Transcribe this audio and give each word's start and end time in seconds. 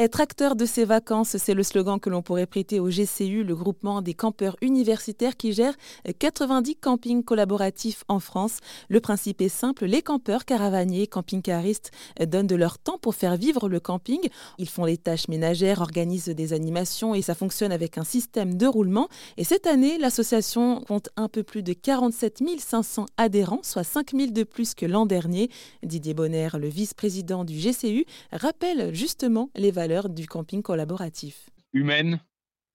Être 0.00 0.22
acteur 0.22 0.56
de 0.56 0.64
ses 0.64 0.86
vacances, 0.86 1.36
c'est 1.36 1.52
le 1.52 1.62
slogan 1.62 2.00
que 2.00 2.08
l'on 2.08 2.22
pourrait 2.22 2.46
prêter 2.46 2.80
au 2.80 2.88
GCU, 2.88 3.44
le 3.44 3.54
groupement 3.54 4.00
des 4.00 4.14
campeurs 4.14 4.56
universitaires 4.62 5.36
qui 5.36 5.52
gère 5.52 5.74
90 6.18 6.76
campings 6.76 7.22
collaboratifs 7.22 8.04
en 8.08 8.18
France. 8.18 8.60
Le 8.88 9.00
principe 9.00 9.42
est 9.42 9.50
simple, 9.50 9.84
les 9.84 10.00
campeurs, 10.00 10.46
caravaniers, 10.46 11.06
camping-caristes 11.06 11.90
donnent 12.18 12.46
de 12.46 12.56
leur 12.56 12.78
temps 12.78 12.96
pour 12.96 13.14
faire 13.14 13.36
vivre 13.36 13.68
le 13.68 13.78
camping. 13.78 14.20
Ils 14.56 14.70
font 14.70 14.86
les 14.86 14.96
tâches 14.96 15.28
ménagères, 15.28 15.82
organisent 15.82 16.30
des 16.30 16.54
animations 16.54 17.14
et 17.14 17.20
ça 17.20 17.34
fonctionne 17.34 17.70
avec 17.70 17.98
un 17.98 18.04
système 18.04 18.56
de 18.56 18.66
roulement. 18.66 19.10
Et 19.36 19.44
cette 19.44 19.66
année, 19.66 19.98
l'association 19.98 20.80
compte 20.80 21.10
un 21.16 21.28
peu 21.28 21.42
plus 21.42 21.62
de 21.62 21.74
47 21.74 22.38
500 22.58 23.04
adhérents, 23.18 23.60
soit 23.62 23.84
5 23.84 24.12
000 24.16 24.30
de 24.30 24.44
plus 24.44 24.72
que 24.72 24.86
l'an 24.86 25.04
dernier. 25.04 25.50
Didier 25.82 26.14
Bonner, 26.14 26.48
le 26.58 26.68
vice-président 26.68 27.44
du 27.44 27.58
GCU, 27.58 28.06
rappelle 28.32 28.94
justement 28.94 29.50
les 29.54 29.70
valeurs 29.70 29.89
du 30.08 30.26
camping 30.26 30.62
collaboratif 30.62 31.50
Humaine, 31.72 32.20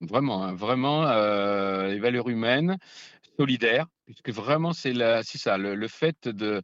vraiment, 0.00 0.44
hein, 0.44 0.54
vraiment, 0.54 1.06
euh, 1.06 1.88
les 1.88 1.98
valeurs 1.98 2.28
humaines, 2.28 2.76
solidaires, 3.38 3.86
puisque 4.04 4.30
vraiment 4.30 4.72
c'est 4.72 4.92
ça, 5.24 5.58
le, 5.58 5.88
fait 5.88 6.28
de, 6.28 6.60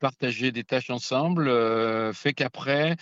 partager 0.00 0.52
des 0.52 0.64
tâches 0.64 0.90
ensemble 0.90 1.48
euh, 1.48 2.12
fait 2.12 2.32
qu'après, 2.32 2.96